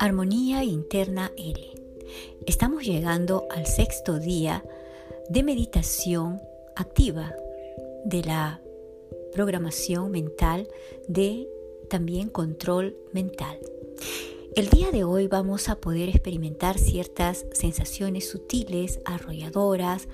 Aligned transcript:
Armonía 0.00 0.64
Interna 0.64 1.30
L. 1.36 1.60
Estamos 2.46 2.84
llegando 2.84 3.46
al 3.50 3.66
sexto 3.66 4.18
día 4.18 4.64
de 5.28 5.42
meditación 5.42 6.40
activa 6.74 7.34
de 8.06 8.22
la 8.22 8.62
programación 9.34 10.10
mental 10.10 10.68
de 11.06 11.46
también 11.90 12.30
control 12.30 12.96
mental. 13.12 13.58
El 14.56 14.70
día 14.70 14.90
de 14.90 15.04
hoy 15.04 15.26
vamos 15.26 15.68
a 15.68 15.76
poder 15.76 16.08
experimentar 16.08 16.78
ciertas 16.78 17.44
sensaciones 17.52 18.26
sutiles, 18.26 19.00
arrolladoras, 19.04 20.08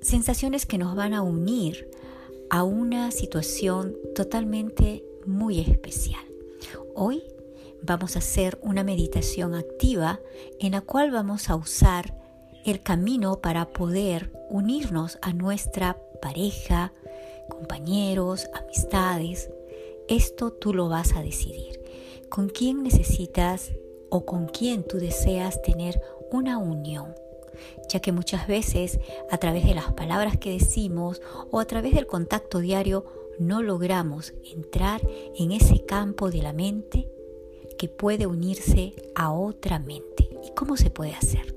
sensaciones 0.00 0.64
que 0.64 0.78
nos 0.78 0.96
van 0.96 1.12
a 1.12 1.20
unir 1.20 1.90
a 2.48 2.62
una 2.64 3.10
situación 3.10 3.94
totalmente 4.14 5.04
muy 5.26 5.60
especial. 5.60 6.24
Hoy 6.94 7.22
vamos 7.82 8.16
a 8.16 8.20
hacer 8.20 8.58
una 8.62 8.84
meditación 8.84 9.54
activa 9.54 10.20
en 10.58 10.72
la 10.72 10.80
cual 10.80 11.10
vamos 11.10 11.50
a 11.50 11.56
usar 11.56 12.14
el 12.64 12.82
camino 12.82 13.40
para 13.40 13.70
poder 13.70 14.32
unirnos 14.50 15.18
a 15.22 15.32
nuestra 15.32 15.96
pareja, 16.20 16.92
compañeros, 17.48 18.46
amistades. 18.52 19.50
Esto 20.08 20.52
tú 20.52 20.74
lo 20.74 20.88
vas 20.88 21.14
a 21.16 21.22
decidir. 21.22 21.80
¿Con 22.28 22.48
quién 22.48 22.82
necesitas 22.82 23.72
o 24.10 24.24
con 24.24 24.46
quién 24.46 24.84
tú 24.84 24.98
deseas 24.98 25.62
tener 25.62 26.00
una 26.30 26.58
unión? 26.58 27.14
ya 27.90 28.00
que 28.00 28.12
muchas 28.12 28.46
veces 28.46 29.00
a 29.30 29.36
través 29.36 29.66
de 29.66 29.74
las 29.74 29.92
palabras 29.92 30.38
que 30.38 30.52
decimos 30.52 31.20
o 31.50 31.60
a 31.60 31.66
través 31.66 31.94
del 31.94 32.06
contacto 32.06 32.58
diario 32.60 33.04
no 33.38 33.62
logramos 33.62 34.32
entrar 34.44 35.00
en 35.36 35.52
ese 35.52 35.84
campo 35.84 36.30
de 36.30 36.42
la 36.42 36.52
mente 36.52 37.08
que 37.80 37.88
puede 37.88 38.26
unirse 38.26 38.92
a 39.14 39.32
otra 39.32 39.78
mente. 39.78 40.28
¿Y 40.46 40.54
cómo 40.54 40.76
se 40.76 40.90
puede 40.90 41.14
hacer? 41.14 41.56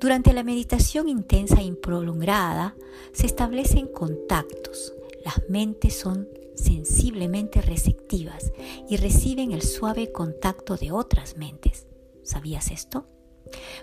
Durante 0.00 0.32
la 0.32 0.42
meditación 0.42 1.08
intensa 1.08 1.62
y 1.62 1.70
prolongada 1.70 2.74
se 3.12 3.26
establecen 3.26 3.86
contactos. 3.86 4.92
Las 5.24 5.48
mentes 5.48 5.96
son 5.96 6.28
sensiblemente 6.56 7.62
receptivas 7.62 8.50
y 8.88 8.96
reciben 8.96 9.52
el 9.52 9.62
suave 9.62 10.10
contacto 10.10 10.76
de 10.76 10.90
otras 10.90 11.36
mentes. 11.36 11.86
¿Sabías 12.24 12.72
esto? 12.72 13.06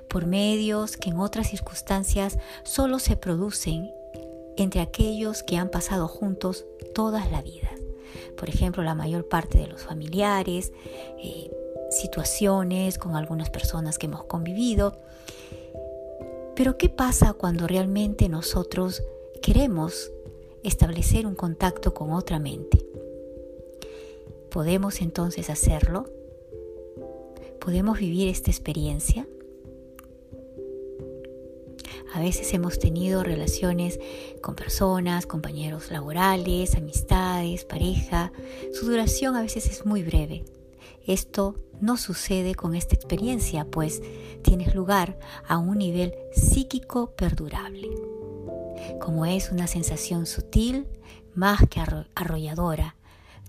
Por 0.09 0.25
medios 0.25 0.98
que 0.98 1.12
en 1.12 1.18
otras 1.18 1.50
circunstancias 1.50 2.38
solo 2.66 3.00
se 3.00 3.16
producen 3.16 3.90
entre 4.58 4.81
aquellos 4.81 5.44
que 5.44 5.56
han 5.56 5.72
pasado 5.72 6.09
juntos 6.09 6.66
toda 6.94 7.25
la 7.30 7.42
vida 7.42 7.77
por 8.36 8.50
ejemplo, 8.50 8.83
la 8.83 8.95
mayor 8.95 9.27
parte 9.27 9.58
de 9.58 9.67
los 9.67 9.81
familiares, 9.81 10.73
eh, 11.17 11.52
situaciones 11.89 12.97
con 12.97 13.16
algunas 13.16 13.50
personas 13.50 13.97
que 13.97 14.08
hemos 14.08 14.23
convivido. 14.23 15.00
Pero 16.55 16.78
¿qué 16.78 16.89
pasa 16.89 17.33
cuando 17.33 17.67
realmente 17.67 18.30
nosotros 18.30 19.03
queremos 19.41 20.11
establecer 20.63 21.28
un 21.28 21.35
contacto 21.35 21.94
con 21.94 22.11
otra 22.11 22.39
mente? 22.39 22.85
¿Podemos 24.50 25.02
entonces 25.02 25.50
hacerlo? 25.50 26.09
¿Podemos 27.59 28.00
vivir 28.00 28.28
esta 28.28 28.50
experiencia? 28.50 29.28
A 32.13 32.19
veces 32.19 32.53
hemos 32.53 32.80
tenido 32.80 33.23
relaciones 33.23 34.00
con 34.41 34.55
personas, 34.55 35.25
compañeros 35.25 35.91
laborales, 35.91 36.75
amistades, 36.75 37.66
pareja. 37.66 38.31
Su 38.73 38.86
duración 38.86 39.36
a 39.36 39.41
veces 39.41 39.67
es 39.67 39.86
muy 39.86 40.03
breve. 40.03 40.45
Esto 41.05 41.55
no 41.80 41.97
sucede 41.97 42.56
con 42.56 42.75
esta 42.75 42.95
experiencia, 42.95 43.66
pues 43.66 44.01
tienes 44.41 44.73
lugar 44.73 45.18
a 45.47 45.57
un 45.57 45.78
nivel 45.78 46.13
psíquico 46.34 47.12
perdurable. 47.16 47.90
Como 49.00 49.25
es 49.25 49.51
una 49.51 49.68
sensación 49.68 50.25
sutil, 50.25 50.88
más 51.34 51.62
que 51.69 51.81
arrolladora, 52.16 52.95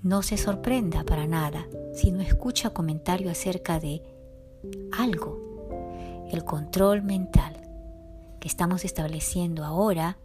no 0.03 0.23
se 0.23 0.37
sorprenda 0.37 1.05
para 1.05 1.27
nada 1.27 1.67
si 1.95 2.13
no 2.13 2.21
escucha 2.21 2.71
comentario 2.71 3.31
acerca 3.31 3.81
de 3.81 4.03
algo, 4.93 6.27
el 6.31 6.45
control 6.45 7.03
mental 7.03 7.58
que 8.41 8.49
estamos 8.49 8.85
estableciendo 8.85 9.65
ahora 9.65 10.19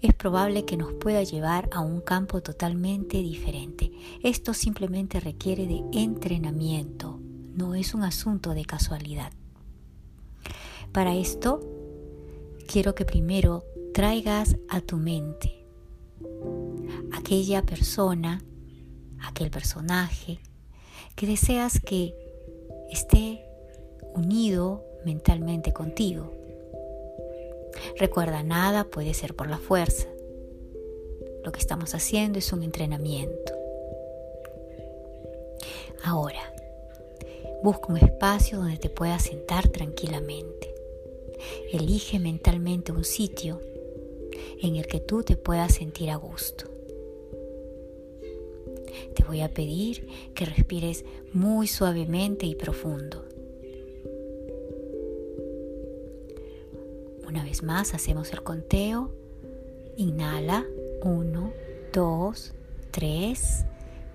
es 0.00 0.14
probable 0.14 0.64
que 0.64 0.76
nos 0.76 0.92
pueda 0.94 1.22
llevar 1.22 1.68
a 1.72 1.80
un 1.80 2.00
campo 2.00 2.40
totalmente 2.40 3.18
diferente. 3.18 3.92
Esto 4.22 4.54
simplemente 4.54 5.20
requiere 5.20 5.66
de 5.66 5.82
entrenamiento, 5.92 7.20
no 7.54 7.74
es 7.74 7.94
un 7.94 8.02
asunto 8.02 8.54
de 8.54 8.64
casualidad. 8.64 9.32
Para 10.92 11.14
esto, 11.14 11.60
quiero 12.66 12.94
que 12.94 13.04
primero 13.04 13.64
traigas 13.92 14.56
a 14.68 14.80
tu 14.80 14.96
mente 14.96 15.66
aquella 17.12 17.62
persona, 17.62 18.42
aquel 19.22 19.50
personaje 19.50 20.40
que 21.14 21.26
deseas 21.26 21.80
que 21.80 22.14
esté 22.90 23.44
unido 24.14 24.82
mentalmente 25.04 25.72
contigo. 25.72 26.39
Recuerda, 28.00 28.42
nada 28.42 28.84
puede 28.84 29.12
ser 29.12 29.36
por 29.36 29.50
la 29.50 29.58
fuerza. 29.58 30.08
Lo 31.44 31.52
que 31.52 31.60
estamos 31.60 31.94
haciendo 31.94 32.38
es 32.38 32.50
un 32.50 32.62
entrenamiento. 32.62 33.52
Ahora, 36.02 36.40
busca 37.62 37.88
un 37.88 37.98
espacio 37.98 38.56
donde 38.56 38.78
te 38.78 38.88
puedas 38.88 39.24
sentar 39.24 39.68
tranquilamente. 39.68 40.74
Elige 41.70 42.18
mentalmente 42.18 42.90
un 42.90 43.04
sitio 43.04 43.60
en 44.62 44.76
el 44.76 44.86
que 44.86 45.00
tú 45.00 45.22
te 45.22 45.36
puedas 45.36 45.74
sentir 45.74 46.08
a 46.08 46.16
gusto. 46.16 46.70
Te 49.14 49.24
voy 49.24 49.42
a 49.42 49.52
pedir 49.52 50.08
que 50.32 50.46
respires 50.46 51.04
muy 51.34 51.66
suavemente 51.66 52.46
y 52.46 52.54
profundo. 52.54 53.29
Una 57.30 57.44
vez 57.44 57.62
más 57.62 57.94
hacemos 57.94 58.32
el 58.32 58.42
conteo. 58.42 59.12
Inhala. 59.96 60.66
1, 61.04 61.52
2, 61.92 62.54
3. 62.90 63.64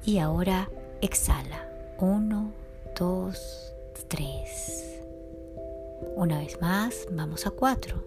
Y 0.05 0.17
ahora 0.17 0.69
exhala. 0.99 1.65
1, 1.97 2.51
2, 2.99 3.73
3. 4.09 5.01
Una 6.17 6.39
vez 6.39 6.59
más, 6.59 7.07
vamos 7.09 7.47
a 7.47 7.51
4. 7.51 8.03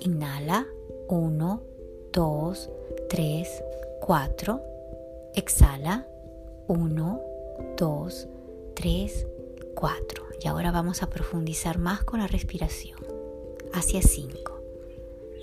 Inhala. 0.00 0.66
1, 1.08 1.62
2, 2.10 2.70
3, 3.10 3.48
4. 4.00 4.62
Exhala. 5.34 6.06
1, 6.68 7.20
2, 7.76 8.28
3, 8.72 9.26
4. 9.74 10.24
Y 10.42 10.48
ahora 10.48 10.70
vamos 10.70 11.02
a 11.02 11.10
profundizar 11.10 11.76
más 11.76 12.02
con 12.02 12.20
la 12.20 12.28
respiración 12.28 13.19
hacia 13.72 14.02
5. 14.02 14.60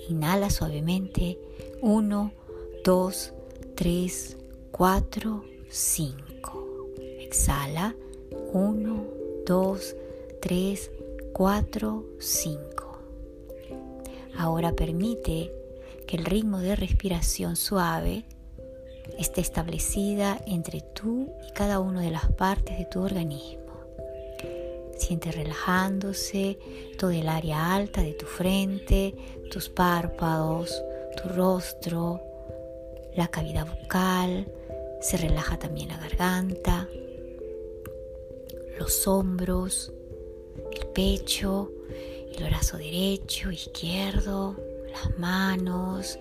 Inhala 0.08 0.50
suavemente. 0.50 1.38
1, 1.82 2.32
2, 2.84 3.34
3, 3.74 4.36
4, 4.70 5.44
5. 5.68 6.88
Exhala. 7.20 7.94
1, 8.52 9.06
2, 9.46 9.96
3, 10.40 10.90
4, 11.32 12.04
5. 12.18 12.98
Ahora 14.36 14.72
permite 14.72 15.52
que 16.06 16.16
el 16.16 16.24
ritmo 16.24 16.58
de 16.58 16.76
respiración 16.76 17.56
suave 17.56 18.24
esté 19.18 19.40
establecida 19.40 20.40
entre 20.46 20.80
tú 20.80 21.28
y 21.48 21.52
cada 21.52 21.80
una 21.80 22.02
de 22.02 22.10
las 22.10 22.32
partes 22.32 22.78
de 22.78 22.84
tu 22.84 23.02
organismo. 23.02 23.67
Siente 24.98 25.32
relajándose 25.32 26.58
todo 26.98 27.10
el 27.10 27.28
área 27.28 27.74
alta 27.74 28.02
de 28.02 28.12
tu 28.12 28.26
frente, 28.26 29.14
tus 29.50 29.68
párpados, 29.68 30.82
tu 31.16 31.28
rostro, 31.28 32.20
la 33.14 33.28
cavidad 33.28 33.66
bucal. 33.66 34.46
Se 35.00 35.16
relaja 35.16 35.58
también 35.58 35.88
la 35.88 35.96
garganta, 35.96 36.88
los 38.78 39.06
hombros, 39.06 39.92
el 40.72 40.86
pecho, 40.88 41.70
el 42.36 42.44
brazo 42.44 42.76
derecho, 42.76 43.50
izquierdo, 43.50 44.56
las 44.90 45.18
manos, 45.18 46.18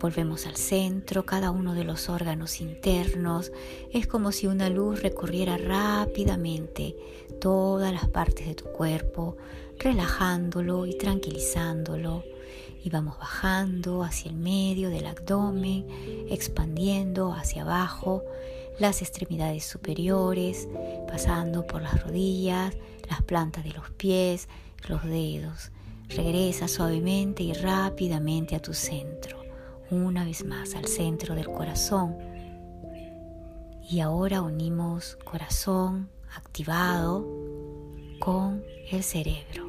Volvemos 0.00 0.46
al 0.46 0.56
centro, 0.56 1.26
cada 1.26 1.50
uno 1.50 1.74
de 1.74 1.84
los 1.84 2.08
órganos 2.08 2.62
internos. 2.62 3.52
Es 3.92 4.06
como 4.06 4.32
si 4.32 4.46
una 4.46 4.70
luz 4.70 5.02
recorriera 5.02 5.58
rápidamente 5.58 6.96
todas 7.38 7.92
las 7.92 8.08
partes 8.08 8.46
de 8.46 8.54
tu 8.54 8.64
cuerpo, 8.72 9.36
relajándolo 9.78 10.86
y 10.86 10.96
tranquilizándolo. 10.96 12.24
y 12.82 12.88
vamos 12.88 13.18
bajando 13.18 14.02
hacia 14.02 14.30
el 14.30 14.38
medio 14.38 14.88
del 14.88 15.04
abdomen, 15.04 15.84
expandiendo 16.30 17.34
hacia 17.34 17.60
abajo 17.60 18.22
las 18.78 19.02
extremidades 19.02 19.66
superiores, 19.66 20.66
pasando 21.06 21.66
por 21.66 21.82
las 21.82 22.02
rodillas, 22.02 22.74
las 23.10 23.20
plantas 23.20 23.64
de 23.64 23.72
los 23.74 23.90
pies, 23.90 24.48
los 24.88 25.04
dedos. 25.04 25.72
Regresa 26.08 26.68
suavemente 26.68 27.42
y 27.42 27.52
rápidamente 27.52 28.56
a 28.56 28.62
tu 28.62 28.72
centro, 28.72 29.39
una 29.90 30.24
vez 30.24 30.44
más 30.44 30.74
al 30.74 30.86
centro 30.86 31.34
del 31.34 31.46
corazón. 31.46 32.16
Y 33.88 34.00
ahora 34.00 34.42
unimos 34.42 35.16
corazón 35.24 36.08
activado 36.36 37.26
con 38.20 38.62
el 38.90 39.02
cerebro. 39.02 39.68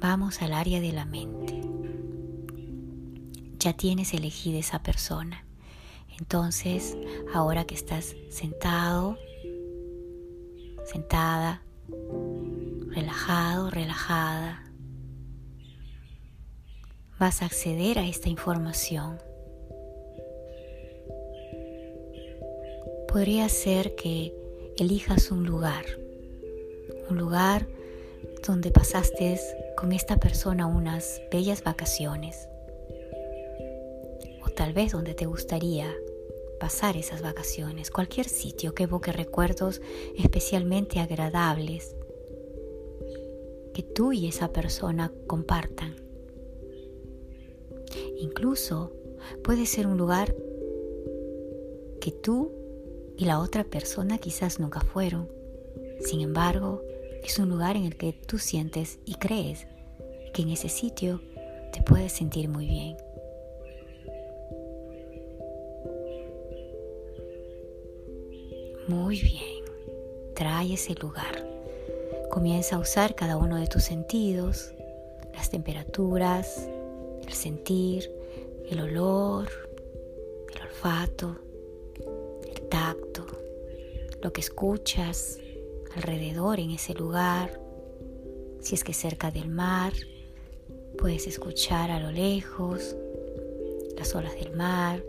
Vamos 0.00 0.40
al 0.42 0.52
área 0.52 0.80
de 0.80 0.92
la 0.92 1.04
mente. 1.04 1.60
Ya 3.58 3.74
tienes 3.74 4.14
elegida 4.14 4.58
esa 4.58 4.82
persona. 4.82 5.44
Entonces, 6.18 6.96
ahora 7.32 7.64
que 7.64 7.74
estás 7.74 8.14
sentado, 8.30 9.18
sentada, 10.84 11.62
relajado, 12.90 13.70
relajada, 13.70 14.63
vas 17.18 17.42
a 17.42 17.46
acceder 17.46 17.98
a 17.98 18.06
esta 18.06 18.28
información. 18.28 19.18
Podría 23.08 23.48
ser 23.48 23.94
que 23.94 24.34
elijas 24.76 25.30
un 25.30 25.46
lugar, 25.46 25.84
un 27.08 27.18
lugar 27.18 27.68
donde 28.46 28.70
pasaste 28.70 29.38
con 29.76 29.92
esta 29.92 30.18
persona 30.18 30.66
unas 30.66 31.22
bellas 31.30 31.62
vacaciones. 31.62 32.48
O 34.44 34.50
tal 34.50 34.72
vez 34.72 34.92
donde 34.92 35.14
te 35.14 35.26
gustaría 35.26 35.94
pasar 36.58 36.96
esas 36.96 37.22
vacaciones, 37.22 37.90
cualquier 37.90 38.28
sitio 38.28 38.74
que 38.74 38.84
evoque 38.84 39.12
recuerdos 39.12 39.80
especialmente 40.16 41.00
agradables 41.00 41.94
que 43.72 43.82
tú 43.82 44.12
y 44.12 44.28
esa 44.28 44.52
persona 44.52 45.12
compartan. 45.26 46.03
Incluso 48.24 48.90
puede 49.42 49.66
ser 49.66 49.86
un 49.86 49.98
lugar 49.98 50.34
que 52.00 52.10
tú 52.10 52.52
y 53.18 53.26
la 53.26 53.38
otra 53.38 53.64
persona 53.64 54.16
quizás 54.16 54.58
nunca 54.58 54.80
fueron. 54.80 55.28
Sin 56.00 56.22
embargo, 56.22 56.82
es 57.22 57.38
un 57.38 57.50
lugar 57.50 57.76
en 57.76 57.84
el 57.84 57.96
que 57.98 58.14
tú 58.14 58.38
sientes 58.38 58.98
y 59.04 59.16
crees 59.16 59.66
que 60.32 60.40
en 60.40 60.48
ese 60.48 60.70
sitio 60.70 61.20
te 61.70 61.82
puedes 61.82 62.12
sentir 62.12 62.48
muy 62.48 62.66
bien. 62.66 62.96
Muy 68.88 69.20
bien, 69.20 69.64
trae 70.34 70.72
ese 70.72 70.94
lugar. 70.94 71.46
Comienza 72.30 72.76
a 72.76 72.78
usar 72.78 73.14
cada 73.14 73.36
uno 73.36 73.56
de 73.56 73.66
tus 73.66 73.84
sentidos, 73.84 74.72
las 75.34 75.50
temperaturas, 75.50 76.70
el 77.26 77.32
sentir, 77.32 78.10
el 78.68 78.80
olor, 78.80 79.48
el 80.54 80.62
olfato, 80.62 81.36
el 82.48 82.62
tacto, 82.68 83.26
lo 84.22 84.32
que 84.32 84.40
escuchas 84.40 85.38
alrededor 85.94 86.60
en 86.60 86.70
ese 86.70 86.94
lugar. 86.94 87.60
Si 88.60 88.74
es 88.74 88.84
que 88.84 88.94
cerca 88.94 89.30
del 89.30 89.48
mar, 89.48 89.92
puedes 90.98 91.26
escuchar 91.26 91.90
a 91.90 92.00
lo 92.00 92.10
lejos 92.10 92.96
las 93.96 94.14
olas 94.14 94.34
del 94.34 94.54
mar. 94.56 95.02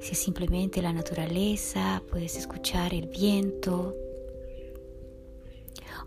Si 0.00 0.12
es 0.12 0.18
simplemente 0.18 0.80
la 0.80 0.92
naturaleza, 0.92 2.02
puedes 2.10 2.36
escuchar 2.36 2.94
el 2.94 3.08
viento. 3.08 3.94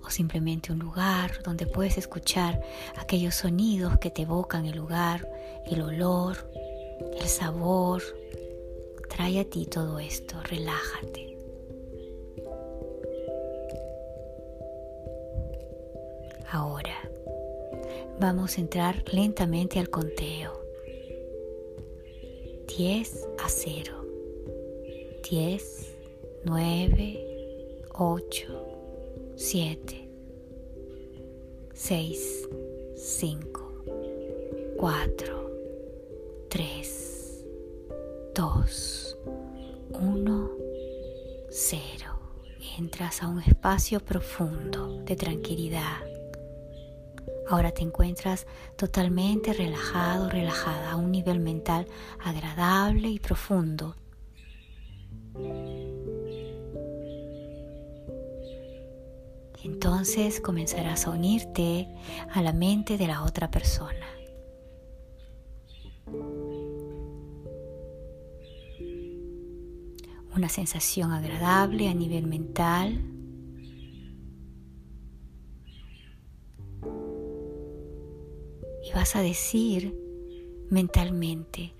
O 0.03 0.09
simplemente 0.09 0.71
un 0.71 0.79
lugar 0.79 1.41
donde 1.43 1.65
puedes 1.67 1.97
escuchar 1.97 2.61
aquellos 2.97 3.35
sonidos 3.35 3.97
que 3.99 4.09
te 4.11 4.23
evocan 4.23 4.65
el 4.65 4.77
lugar, 4.77 5.27
el 5.65 5.81
olor, 5.81 6.49
el 7.19 7.27
sabor. 7.27 8.01
Trae 9.09 9.39
a 9.39 9.45
ti 9.45 9.65
todo 9.65 9.99
esto, 9.99 10.41
relájate. 10.43 11.37
Ahora 16.49 16.97
vamos 18.19 18.57
a 18.57 18.61
entrar 18.61 19.03
lentamente 19.11 19.79
al 19.79 19.89
conteo. 19.89 20.61
10 22.77 23.27
a 23.39 23.49
0. 23.49 24.01
10, 25.29 25.95
9, 26.43 27.83
8, 27.93 28.60
7, 29.43 30.07
6, 31.73 32.49
5, 32.95 33.83
4, 34.77 35.51
3, 36.47 37.45
2, 38.35 39.17
1, 39.89 40.51
0. 41.49 41.81
Entras 42.77 43.23
a 43.23 43.27
un 43.29 43.41
espacio 43.41 43.99
profundo 43.99 45.01
de 45.05 45.15
tranquilidad 45.15 46.05
Ahora 47.49 47.71
te 47.71 47.81
encuentras 47.81 48.45
totalmente 48.77 49.53
relajado, 49.53 50.29
relajada, 50.29 50.91
a 50.91 50.95
un 50.97 51.11
nivel 51.11 51.39
mental 51.39 51.87
agradable 52.23 53.09
y 53.09 53.17
profundo. 53.17 53.95
Entonces 59.63 60.41
comenzarás 60.41 61.07
a 61.07 61.11
unirte 61.11 61.87
a 62.31 62.41
la 62.41 62.53
mente 62.53 62.97
de 62.97 63.07
la 63.07 63.23
otra 63.23 63.51
persona. 63.51 64.05
Una 70.35 70.49
sensación 70.49 71.11
agradable 71.11 71.89
a 71.89 71.93
nivel 71.93 72.25
mental 72.25 73.11
vas 78.93 79.15
a 79.15 79.21
decir 79.21 79.95
mentalmente, 80.69 81.73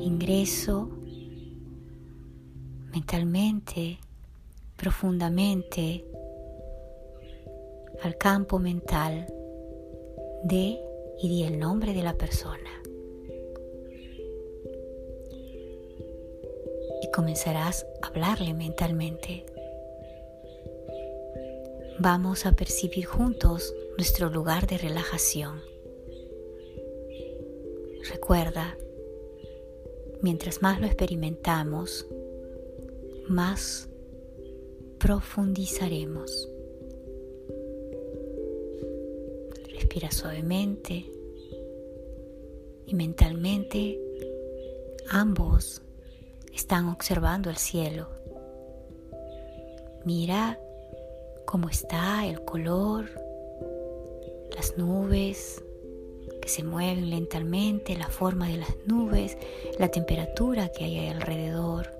ingreso 0.00 0.90
mentalmente, 2.92 3.98
profundamente 4.76 6.04
al 8.02 8.16
campo 8.16 8.58
mental 8.58 9.26
de 10.44 10.78
y 11.18 11.28
di 11.28 11.44
el 11.44 11.58
nombre 11.58 11.94
de 11.94 12.02
la 12.02 12.14
persona. 12.14 12.82
Y 17.02 17.10
comenzarás 17.10 17.86
a 18.02 18.08
hablarle 18.08 18.54
mentalmente. 18.54 19.46
Vamos 21.98 22.44
a 22.46 22.52
percibir 22.52 23.06
juntos 23.06 23.74
nuestro 23.96 24.28
lugar 24.28 24.66
de 24.66 24.78
relajación. 24.78 25.62
Recuerda, 28.10 28.76
mientras 30.20 30.62
más 30.62 30.80
lo 30.80 30.86
experimentamos, 30.86 32.06
más 33.28 33.88
profundizaremos. 34.98 36.50
Suavemente 39.98 41.06
y 42.86 42.94
mentalmente 42.94 43.98
ambos 45.08 45.80
están 46.54 46.88
observando 46.90 47.48
el 47.48 47.56
cielo. 47.56 48.06
Mira 50.04 50.60
cómo 51.46 51.70
está 51.70 52.26
el 52.26 52.44
color, 52.44 53.08
las 54.54 54.76
nubes, 54.76 55.64
se 56.44 56.62
mueven 56.62 57.08
lentamente, 57.08 57.96
la 57.96 58.08
forma 58.08 58.48
de 58.48 58.58
las 58.58 58.76
nubes, 58.86 59.38
la 59.78 59.88
temperatura 59.88 60.68
que 60.68 60.84
hay 60.84 61.08
alrededor. 61.08 61.90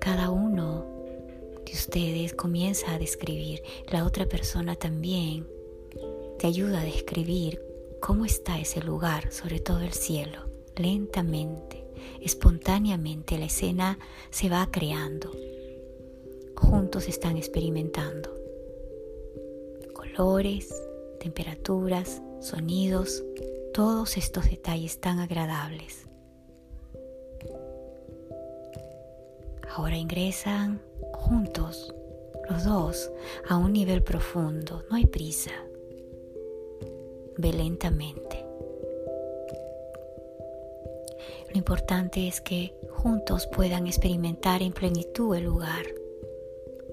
Cada 0.00 0.30
uno 0.30 0.86
de 1.64 1.72
ustedes 1.72 2.32
comienza 2.32 2.94
a 2.94 2.98
describir, 2.98 3.62
la 3.92 4.04
otra 4.04 4.26
persona 4.26 4.76
también 4.76 5.55
te 6.38 6.46
ayuda 6.46 6.80
a 6.80 6.84
describir 6.84 7.62
cómo 8.00 8.24
está 8.24 8.58
ese 8.58 8.82
lugar, 8.82 9.32
sobre 9.32 9.60
todo 9.60 9.80
el 9.80 9.92
cielo, 9.92 10.50
lentamente, 10.76 11.86
espontáneamente 12.20 13.38
la 13.38 13.46
escena 13.46 13.98
se 14.30 14.48
va 14.48 14.68
creando. 14.70 15.30
Juntos 16.56 17.08
están 17.08 17.36
experimentando 17.36 18.36
colores, 20.16 20.74
temperaturas, 21.20 22.22
sonidos, 22.40 23.22
todos 23.74 24.16
estos 24.16 24.48
detalles 24.48 24.98
tan 24.98 25.18
agradables. 25.18 26.06
Ahora 29.68 29.96
ingresan 29.98 30.80
juntos 31.12 31.94
los 32.48 32.64
dos 32.64 33.10
a 33.46 33.58
un 33.58 33.74
nivel 33.74 34.02
profundo. 34.02 34.84
No 34.88 34.96
hay 34.96 35.04
prisa. 35.04 35.50
Ve 37.38 37.52
lentamente. 37.52 38.44
Lo 41.50 41.58
importante 41.58 42.28
es 42.28 42.40
que 42.40 42.74
juntos 42.90 43.46
puedan 43.46 43.86
experimentar 43.86 44.62
en 44.62 44.72
plenitud 44.72 45.34
el 45.36 45.44
lugar, 45.44 45.86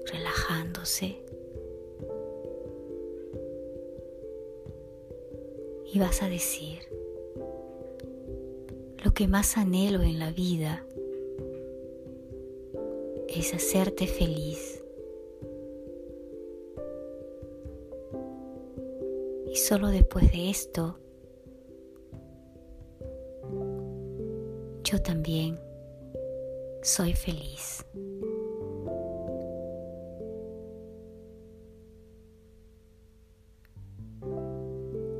relajándose. 0.06 1.16
Y 5.92 5.98
vas 5.98 6.22
a 6.22 6.28
decir, 6.28 6.80
lo 9.04 9.12
que 9.12 9.28
más 9.28 9.56
anhelo 9.56 10.02
en 10.02 10.18
la 10.18 10.30
vida 10.32 10.84
es 13.28 13.52
hacerte 13.54 14.06
feliz. 14.06 14.73
Solo 19.66 19.88
después 19.88 20.30
de 20.30 20.50
esto 20.50 20.98
yo 24.82 25.00
también 25.02 25.58
soy 26.82 27.14
feliz. 27.14 27.86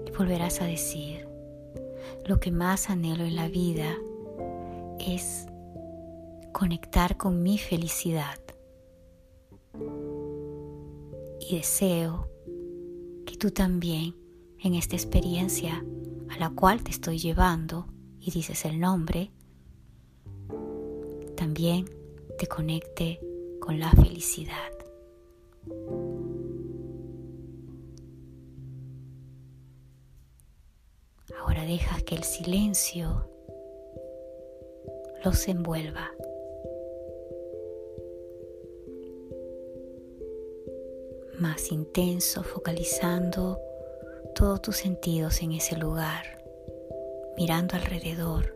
Y 0.06 0.10
volverás 0.10 0.60
a 0.60 0.66
decir, 0.66 1.26
lo 2.26 2.38
que 2.38 2.50
más 2.50 2.90
anhelo 2.90 3.24
en 3.24 3.36
la 3.36 3.48
vida 3.48 3.96
es 4.98 5.46
conectar 6.52 7.16
con 7.16 7.42
mi 7.42 7.56
felicidad. 7.56 8.38
Y 11.40 11.56
deseo 11.56 12.28
que 13.24 13.36
tú 13.38 13.50
también 13.50 14.23
en 14.64 14.74
esta 14.74 14.96
experiencia 14.96 15.84
a 16.30 16.38
la 16.38 16.48
cual 16.48 16.82
te 16.82 16.90
estoy 16.90 17.18
llevando 17.18 17.86
y 18.18 18.30
dices 18.30 18.64
el 18.64 18.80
nombre, 18.80 19.30
también 21.36 21.84
te 22.38 22.46
conecte 22.46 23.20
con 23.60 23.78
la 23.78 23.90
felicidad. 23.92 24.72
Ahora 31.38 31.64
dejas 31.66 32.02
que 32.02 32.14
el 32.14 32.24
silencio 32.24 33.28
los 35.22 35.46
envuelva. 35.46 36.10
Más 41.38 41.70
intenso, 41.70 42.42
focalizando 42.42 43.58
todos 44.34 44.60
tus 44.60 44.76
sentidos 44.76 45.40
en 45.42 45.52
ese 45.52 45.76
lugar, 45.76 46.44
mirando 47.36 47.76
alrededor 47.76 48.54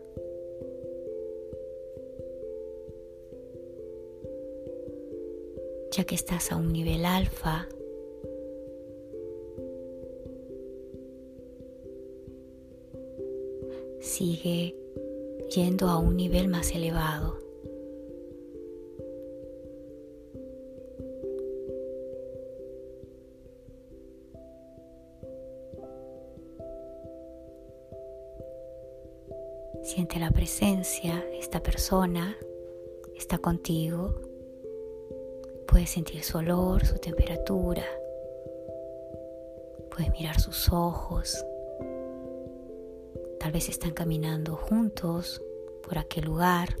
ya 5.91 6.03
que 6.03 6.15
estás 6.15 6.51
a 6.51 6.55
un 6.55 6.71
nivel 6.71 7.05
alfa, 7.05 7.67
sigue 13.99 14.75
yendo 15.53 15.89
a 15.89 15.97
un 15.97 16.15
nivel 16.15 16.47
más 16.47 16.71
elevado. 16.71 17.48
Esta 30.71 31.63
persona 31.63 32.37
está 33.15 33.39
contigo. 33.39 34.13
Puedes 35.67 35.89
sentir 35.89 36.23
su 36.23 36.37
olor, 36.37 36.85
su 36.85 36.95
temperatura. 36.99 37.83
Puedes 39.89 40.11
mirar 40.11 40.39
sus 40.39 40.69
ojos. 40.71 41.43
Tal 43.39 43.51
vez 43.51 43.67
están 43.67 43.91
caminando 43.91 44.55
juntos 44.55 45.41
por 45.81 45.97
aquel 45.97 46.25
lugar, 46.25 46.77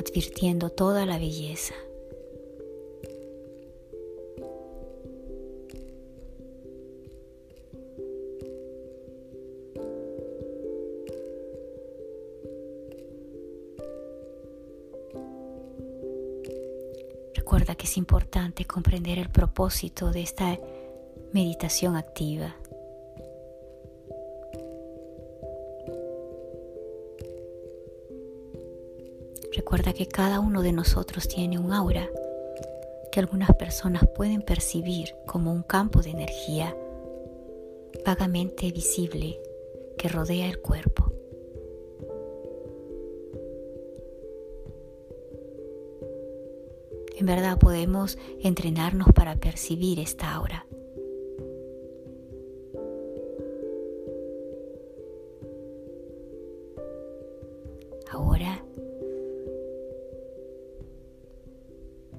advirtiendo 0.00 0.70
toda 0.70 1.06
la 1.06 1.18
belleza. 1.18 1.74
Recuerda 17.50 17.74
que 17.74 17.86
es 17.86 17.96
importante 17.96 18.64
comprender 18.64 19.18
el 19.18 19.28
propósito 19.28 20.12
de 20.12 20.22
esta 20.22 20.56
meditación 21.32 21.96
activa. 21.96 22.54
Recuerda 29.52 29.92
que 29.94 30.06
cada 30.06 30.38
uno 30.38 30.62
de 30.62 30.70
nosotros 30.70 31.26
tiene 31.26 31.58
un 31.58 31.72
aura 31.72 32.08
que 33.10 33.18
algunas 33.18 33.52
personas 33.56 34.04
pueden 34.14 34.42
percibir 34.42 35.16
como 35.26 35.52
un 35.52 35.64
campo 35.64 36.02
de 36.02 36.10
energía 36.10 36.76
vagamente 38.06 38.70
visible 38.70 39.40
que 39.98 40.08
rodea 40.08 40.46
el 40.46 40.60
cuerpo. 40.60 41.09
En 47.20 47.26
verdad 47.26 47.58
podemos 47.58 48.16
entrenarnos 48.40 49.08
para 49.14 49.36
percibir 49.36 50.00
esta 50.00 50.32
aura. 50.32 50.64
Ahora, 58.10 58.64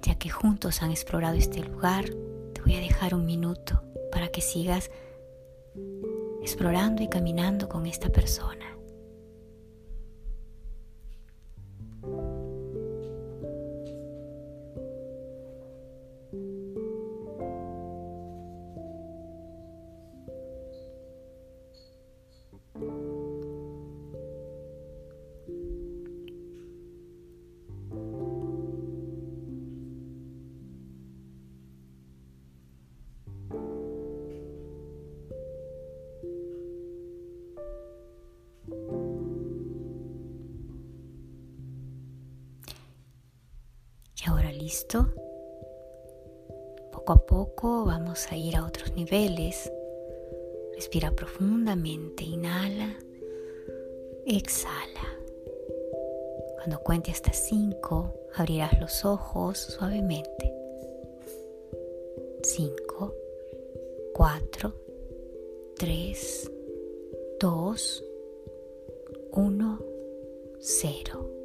ya 0.04 0.20
que 0.20 0.30
juntos 0.30 0.84
han 0.84 0.92
explorado 0.92 1.36
este 1.36 1.62
lugar, 1.64 2.06
te 2.54 2.62
voy 2.62 2.76
a 2.76 2.80
dejar 2.80 3.16
un 3.16 3.26
minuto 3.26 3.82
para 4.12 4.28
que 4.28 4.42
sigas 4.42 4.92
explorando 6.44 7.02
y 7.02 7.08
caminando 7.08 7.68
con 7.68 7.88
esta 7.88 8.10
persona. 8.10 8.71
Listo. 44.72 45.08
Poco 46.92 47.14
a 47.14 47.26
poco 47.26 47.86
vamos 47.86 48.32
a 48.32 48.36
ir 48.36 48.56
a 48.56 48.66
otros 48.66 48.94
niveles. 48.96 49.72
Respira 50.76 51.12
profundamente, 51.12 52.24
inhala, 52.24 52.96
exhala. 54.26 55.18
Cuando 56.56 56.80
cuente 56.80 57.12
hasta 57.12 57.34
5, 57.34 58.14
abrirás 58.36 58.80
los 58.80 59.04
ojos 59.06 59.58
suavemente. 59.58 60.54
5, 62.44 63.16
4, 64.14 64.74
3, 65.78 66.52
2, 67.40 68.04
1, 69.32 69.80
0. 70.60 71.41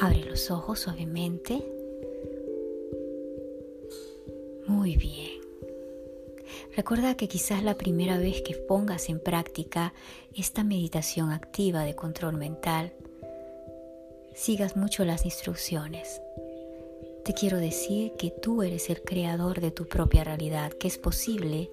Abre 0.00 0.24
los 0.24 0.50
ojos 0.52 0.78
suavemente. 0.78 1.64
Muy 4.66 4.96
bien. 4.96 5.40
Recuerda 6.76 7.16
que 7.16 7.26
quizás 7.26 7.64
la 7.64 7.76
primera 7.76 8.16
vez 8.16 8.42
que 8.42 8.54
pongas 8.54 9.08
en 9.08 9.18
práctica 9.18 9.92
esta 10.36 10.62
meditación 10.62 11.32
activa 11.32 11.82
de 11.82 11.96
control 11.96 12.36
mental, 12.36 12.92
sigas 14.34 14.76
mucho 14.76 15.04
las 15.04 15.24
instrucciones. 15.24 16.22
Te 17.24 17.34
quiero 17.34 17.58
decir 17.58 18.12
que 18.16 18.30
tú 18.30 18.62
eres 18.62 18.90
el 18.90 19.02
creador 19.02 19.60
de 19.60 19.72
tu 19.72 19.88
propia 19.88 20.22
realidad, 20.22 20.72
que 20.72 20.86
es 20.86 20.96
posible 20.96 21.70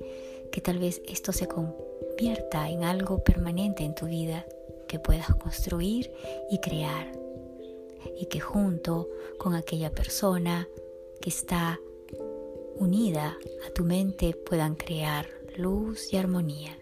que 0.51 0.61
tal 0.61 0.79
vez 0.79 1.01
esto 1.07 1.31
se 1.31 1.47
convierta 1.47 2.69
en 2.69 2.83
algo 2.83 3.23
permanente 3.23 3.83
en 3.83 3.93
tu 3.93 4.07
vida 4.07 4.45
que 4.87 4.97
puedas 4.97 5.27
construir 5.35 6.11
y 6.49 6.59
crear 6.59 7.24
y 8.17 8.27
que 8.27 8.39
junto 8.39 9.09
con 9.37 9.55
aquella 9.55 9.91
persona 9.91 10.67
que 11.21 11.29
está 11.29 11.79
unida 12.75 13.37
a 13.67 13.73
tu 13.73 13.83
mente 13.83 14.33
puedan 14.33 14.75
crear 14.75 15.27
luz 15.57 16.13
y 16.13 16.17
armonía. 16.17 16.77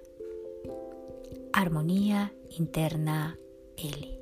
Armonía 1.54 2.34
interna 2.50 3.38
L. 3.78 4.13